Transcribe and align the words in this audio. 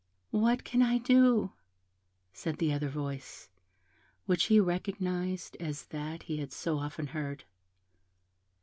"What 0.31 0.63
can 0.63 0.81
I 0.81 0.97
do?" 0.97 1.51
said 2.33 2.57
the 2.57 2.73
other 2.73 2.89
voice, 2.89 3.49
which 4.25 4.45
he 4.45 4.59
recognised 4.59 5.55
as 5.59 5.85
that 5.89 6.23
he 6.23 6.37
had 6.37 6.51
so 6.51 6.79
often 6.79 7.05
heard. 7.05 7.43